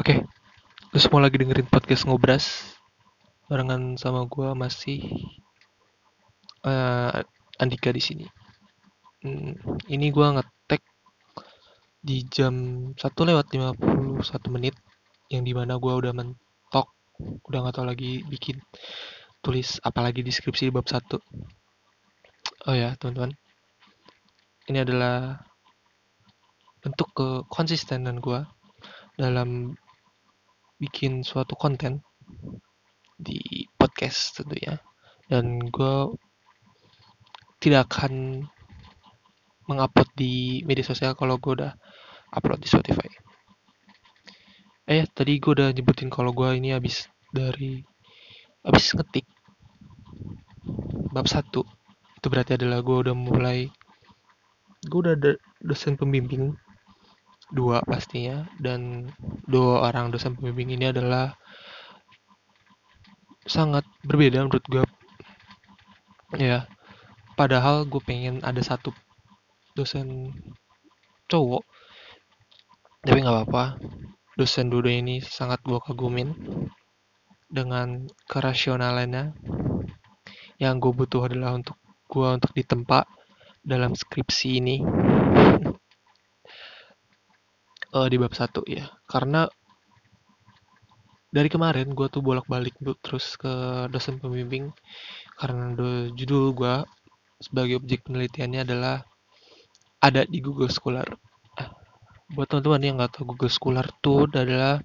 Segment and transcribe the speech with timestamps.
[0.00, 0.16] Oke,
[0.96, 2.72] lu semua lagi dengerin podcast ngobras
[3.52, 5.12] barengan sama gua masih
[6.64, 7.20] eh,
[7.60, 8.24] Andika di sini.
[9.20, 9.60] Hmm,
[9.92, 10.80] ini gua ngetek
[12.00, 12.56] di jam
[12.96, 14.72] 1 lewat 51 menit
[15.28, 16.88] yang di mana gua udah mentok,
[17.20, 18.56] udah nggak tahu lagi bikin
[19.44, 21.12] tulis apalagi deskripsi di bab 1.
[21.12, 23.36] Oh ya, teman-teman.
[24.64, 25.44] Ini adalah
[26.80, 28.48] bentuk kekonsistenan gua
[29.20, 29.76] dalam
[30.80, 32.00] bikin suatu konten
[33.20, 34.80] di podcast tentunya.
[35.28, 36.16] Dan gue
[37.60, 38.42] tidak akan
[39.68, 41.76] mengupload di media sosial kalau gue udah
[42.34, 43.06] upload di Spotify.
[44.90, 47.84] Eh tadi gue udah nyebutin kalau gue ini habis dari
[48.64, 49.28] habis ngetik
[51.14, 51.62] bab satu.
[52.18, 53.70] Itu berarti adalah gue udah mulai
[54.80, 56.56] gue udah ada dosen pembimbing
[57.50, 59.10] dua pastinya dan
[59.46, 61.34] dua orang dosen pembimbing ini adalah
[63.46, 64.84] sangat berbeda menurut gue
[66.38, 66.70] ya
[67.34, 68.94] padahal gue pengen ada satu
[69.74, 70.30] dosen
[71.26, 71.66] cowok
[73.00, 73.80] tapi nggak apa-apa.
[74.36, 76.36] Dosen dua ini sangat gue kagumin
[77.48, 79.32] dengan kerasionalannya.
[80.60, 81.80] Yang gue butuh adalah untuk
[82.12, 83.08] gue untuk ditempa
[83.64, 84.76] dalam skripsi ini
[87.94, 89.46] uh, di bab satu ya karena
[91.30, 92.74] dari kemarin gue tuh bolak-balik
[93.06, 94.74] terus ke dosen pembimbing
[95.38, 96.74] karena do, judul gue
[97.38, 99.06] sebagai objek penelitiannya adalah
[100.02, 101.06] ada di Google Scholar.
[101.56, 101.70] Ah,
[102.34, 104.82] buat teman-teman yang nggak tahu Google Scholar tuh adalah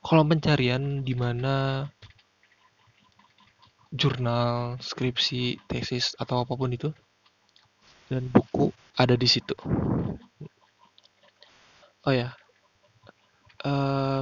[0.00, 1.86] kolom pencarian di mana
[3.92, 6.88] jurnal, skripsi, tesis atau apa pun itu
[8.08, 9.56] dan buku ada di situ.
[12.02, 12.34] Oh ya,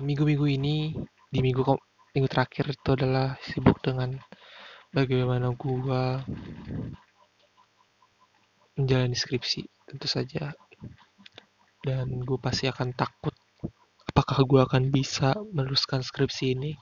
[0.05, 0.92] minggu-minggu uh, ini
[1.33, 1.64] di minggu
[2.12, 4.20] minggu terakhir itu adalah sibuk dengan
[4.92, 6.20] bagaimana gua
[8.77, 10.52] menjalani skripsi tentu saja.
[11.80, 13.33] Dan gue pasti akan takut
[14.05, 16.77] apakah gue akan bisa meneruskan skripsi ini.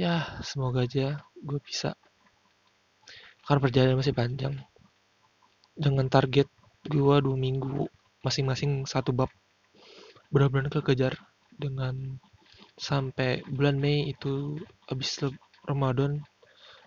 [0.00, 2.00] Ya semoga aja gue bisa.
[3.44, 4.56] Karena perjalanan masih panjang.
[5.76, 6.48] Dengan target
[6.88, 7.84] gue dua minggu
[8.24, 9.28] masing-masing satu bab
[10.32, 11.16] benar-benar kekejar
[11.54, 12.20] dengan
[12.74, 14.58] sampai bulan Mei itu
[14.90, 15.16] habis
[15.64, 16.20] Ramadan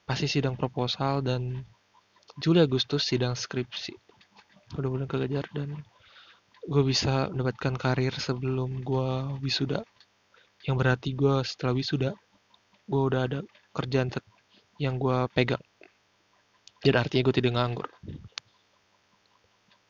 [0.08, 1.64] pasti sidang proposal dan
[2.38, 3.96] Juli Agustus sidang skripsi.
[4.76, 5.82] Benar-benar kekejar dan
[6.68, 9.82] gue bisa mendapatkan karir sebelum gue wisuda.
[10.68, 12.12] Yang berarti gue setelah wisuda
[12.88, 13.40] gue udah ada
[13.76, 14.12] kerjaan
[14.80, 15.64] yang gue pegang.
[16.84, 17.88] Dan artinya gue tidak nganggur.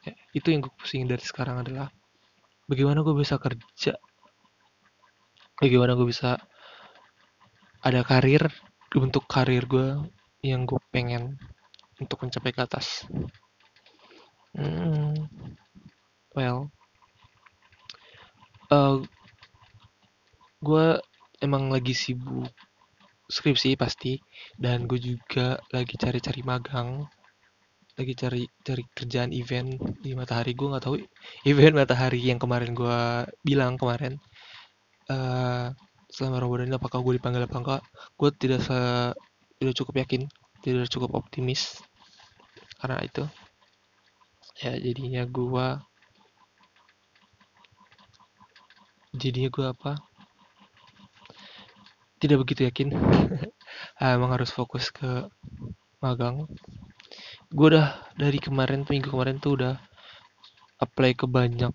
[0.08, 1.92] Ya, itu yang gue pusing dari sekarang adalah
[2.68, 3.96] bagaimana gue bisa kerja?
[5.58, 6.38] Bagaimana gue bisa
[7.82, 8.52] ada karir
[8.94, 9.98] untuk karir gue
[10.46, 11.40] yang gue pengen
[11.98, 13.08] untuk mencapai ke atas?
[14.54, 15.30] Hmm,
[16.34, 16.70] well
[18.72, 19.00] uh,
[20.64, 20.88] gue
[21.40, 22.50] emang lagi sibuk
[23.28, 24.18] skripsi pasti
[24.56, 27.04] dan gue juga lagi cari-cari magang
[27.98, 29.74] lagi cari cari kerjaan event
[30.06, 30.54] di matahari.
[30.54, 30.96] Gue nggak tahu
[31.50, 34.22] event matahari yang kemarin gue bilang kemarin
[35.10, 35.74] uh,
[36.14, 37.82] selama Ramadan apakah gue dipanggil apa enggak
[38.16, 38.78] gue tidak se
[39.58, 40.22] tidak cukup yakin
[40.62, 41.82] tidak cukup optimis
[42.78, 43.24] karena itu.
[44.62, 45.68] Ya jadinya gue
[49.18, 49.92] jadinya gue apa?
[52.18, 52.94] Tidak begitu yakin.
[54.02, 55.26] Emang harus fokus ke
[55.98, 56.46] magang
[57.48, 59.74] gue udah dari kemarin tuh minggu kemarin tuh udah
[60.84, 61.72] apply ke banyak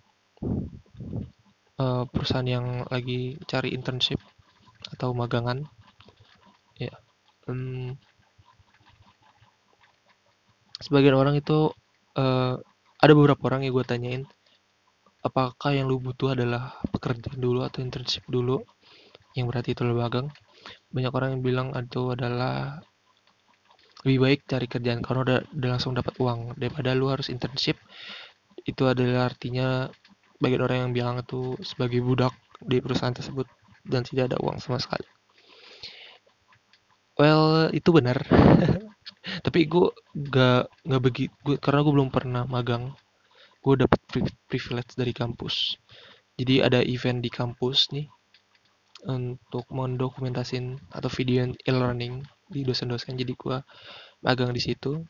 [1.80, 4.20] uh, perusahaan yang lagi cari internship
[4.92, 5.64] atau magangan.
[6.76, 6.92] Ya
[7.48, 7.96] um,
[10.82, 11.72] sebagian orang itu
[12.18, 12.54] uh,
[13.02, 14.24] ada beberapa orang yang gue tanyain
[15.22, 18.60] apakah yang lu butuh adalah pekerjaan dulu atau internship dulu?
[19.32, 20.28] Yang berarti itu lo magang.
[20.92, 22.82] Banyak orang yang bilang itu adalah
[24.02, 26.58] lebih baik cari kerjaan karena udah, udah langsung dapat uang.
[26.58, 27.78] Daripada lu harus internship
[28.62, 29.90] itu adalah artinya
[30.42, 33.46] bagi orang yang bilang itu sebagai budak di perusahaan tersebut
[33.86, 35.06] dan tidak ada uang sama sekali.
[37.18, 38.22] Well itu benar.
[39.46, 39.94] Tapi gue
[40.34, 42.94] gak gak begitu karena gue belum pernah magang
[43.62, 43.98] gue dapat
[44.50, 45.78] privilege dari kampus.
[46.34, 48.10] Jadi ada event di kampus nih
[49.06, 52.22] untuk mendokumentasin atau video e-learning
[52.52, 53.16] di dosen-dosen.
[53.16, 53.56] Jadi gue
[54.20, 55.02] magang di situ.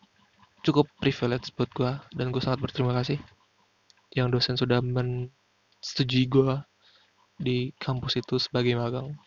[0.62, 3.18] Cukup privilege buat gue dan gue sangat berterima kasih
[4.14, 6.54] yang dosen sudah mensetujui gue
[7.34, 9.18] di kampus itu sebagai magang.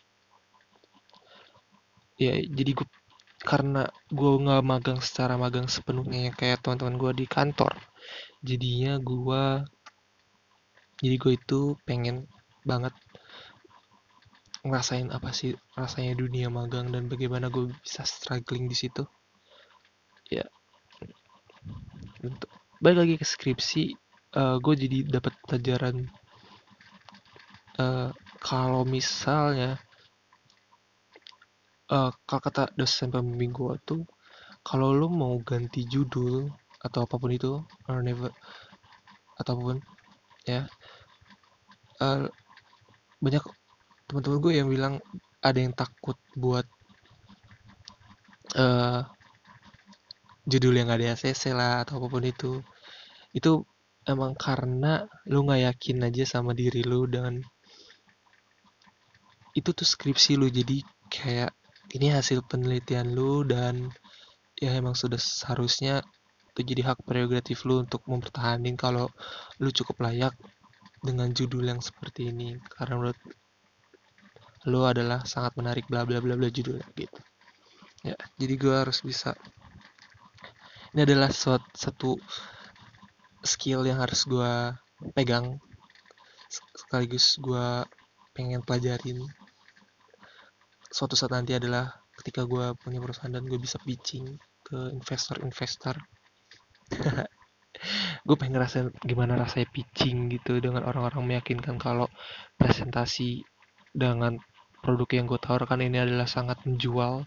[2.16, 2.88] Ya jadi gue
[3.44, 7.78] karena gue nggak magang secara magang sepenuhnya yang kayak teman-teman gue di kantor
[8.40, 9.42] jadinya gue
[10.98, 12.26] jadi gue itu pengen
[12.66, 12.96] banget
[14.68, 19.06] ngerasain apa sih rasanya dunia magang dan bagaimana gue bisa struggling di situ?
[20.28, 20.46] Ya.
[22.22, 22.50] Untuk
[22.82, 23.96] balik lagi ke skripsi
[24.36, 26.12] uh, gue jadi dapat pelajaran
[27.80, 29.80] uh, kalau misalnya
[31.88, 34.02] uh, kalau kata dosen pembimbing gue tuh
[34.66, 36.50] kalau lo mau ganti judul
[36.82, 38.30] atau apa pun itu or never
[39.40, 39.80] ataupun
[40.44, 40.68] ya
[42.02, 42.28] uh,
[43.18, 43.44] banyak
[44.06, 44.94] teman-teman gue yang bilang
[45.42, 46.66] ada yang takut buat
[48.54, 49.02] uh,
[50.46, 52.52] judul yang ada ACC lah atau apa pun itu.
[53.34, 53.66] Itu
[54.06, 57.42] emang karena lu nggak yakin aja sama diri lu dan
[59.58, 60.46] itu tuh skripsi lu.
[60.46, 61.50] Jadi kayak
[61.98, 63.90] ini hasil penelitian lu dan
[64.56, 66.06] ya emang sudah seharusnya
[66.54, 69.12] itu jadi hak prerogatif lu untuk mempertahankan kalau
[69.60, 70.32] lu cukup layak
[71.02, 72.56] dengan judul yang seperti ini.
[72.70, 73.20] Karena menurut
[74.66, 77.20] lo adalah sangat menarik bla bla bla bla judulnya gitu.
[78.02, 79.34] Ya jadi gue harus bisa.
[80.94, 82.10] Ini adalah suatu, satu
[83.44, 84.52] skill yang harus gue
[85.14, 85.60] pegang.
[86.50, 87.84] Sekaligus gue
[88.34, 89.22] pengen pelajarin.
[90.90, 91.90] Suatu saat nanti adalah
[92.22, 94.24] ketika gue punya perusahaan dan gue bisa pitching
[94.66, 95.94] ke investor-investor.
[98.24, 102.08] Gue pengen ngerasain gimana rasanya pitching gitu dengan orang-orang meyakinkan kalau
[102.56, 103.44] presentasi
[103.92, 104.40] dengan
[104.86, 107.26] produk yang gue tawarkan ini adalah sangat menjual,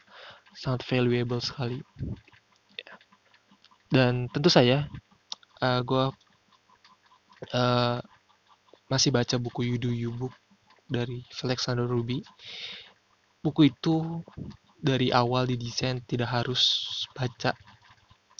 [0.55, 1.83] sangat valuable sekali.
[3.91, 4.87] Dan tentu saja,
[5.59, 6.05] uh, gue
[7.51, 7.99] uh,
[8.87, 10.31] masih baca buku Yudu Yubuk
[10.87, 12.23] dari Alexander Ruby.
[13.43, 14.23] Buku itu
[14.79, 16.63] dari awal didesain tidak harus
[17.11, 17.51] baca,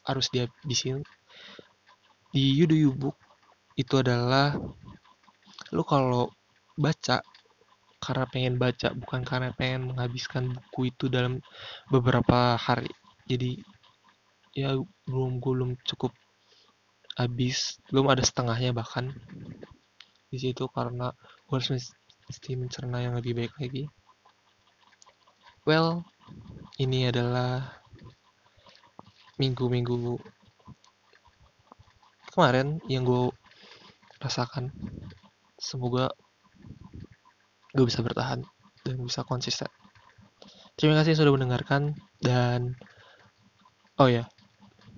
[0.07, 1.04] harus dihabisin.
[2.31, 3.19] Di Yudu Yubuk
[3.75, 4.56] itu adalah
[5.75, 6.31] lu kalau
[6.80, 7.19] baca
[8.00, 11.44] karena pengen baca bukan karena pengen menghabiskan buku itu dalam
[11.92, 12.90] beberapa hari.
[13.28, 13.60] Jadi
[14.56, 14.74] ya
[15.06, 16.16] belum belum cukup
[17.19, 19.12] habis belum ada setengahnya bahkan
[20.31, 21.12] di situ karena
[21.46, 21.92] gue harus
[22.30, 23.84] mesti mencerna yang lebih baik lagi.
[25.68, 26.07] Well
[26.80, 27.84] ini adalah
[29.36, 30.19] minggu-minggu
[32.31, 33.36] kemarin yang gue
[34.24, 34.72] rasakan.
[35.60, 36.07] Semoga
[37.74, 38.42] gue bisa bertahan
[38.83, 39.69] dan bisa konsisten.
[40.80, 41.94] Terima kasih sudah mendengarkan
[42.24, 42.80] dan
[44.00, 44.25] oh ya,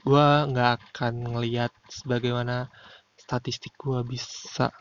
[0.06, 2.70] gue nggak akan ngeliat sebagaimana
[3.18, 4.74] statistik gue bisa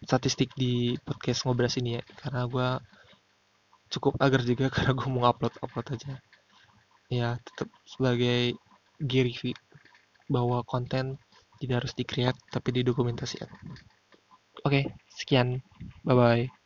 [0.00, 2.68] statistik di podcast ngobras ini ya karena gue
[3.94, 6.14] cukup agar juga karena gue mau upload upload aja
[7.10, 8.54] ya tetap sebagai
[9.00, 9.34] Gary
[10.30, 11.18] bahwa konten
[11.58, 13.50] tidak harus dikreat tapi didokumentasikan
[14.58, 14.82] oke okay,
[15.18, 15.62] sekian.
[16.04, 16.59] Bye bye